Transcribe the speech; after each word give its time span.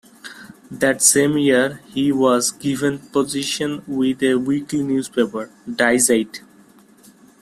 That 0.71 1.03
same 1.03 1.37
year, 1.37 1.83
he 1.93 2.11
was 2.11 2.49
given 2.49 2.97
position 2.97 3.83
with 3.85 4.23
a 4.23 4.33
weekly 4.33 4.81
newspaper: 4.81 5.51
Die 5.71 5.97
Zeit. 5.97 6.41